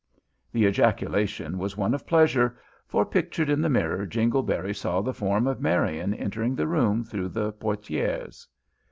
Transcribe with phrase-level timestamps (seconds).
[0.51, 2.57] The ejaculation was one of pleasure,
[2.87, 7.29] for pictured in the mirror Jingleberry saw the form of Marian entering the room through
[7.29, 8.47] the portieres.